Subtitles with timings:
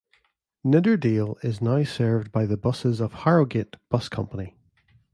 [0.63, 4.57] Nidderdale is now served by the buses of Harrogate Bus Company.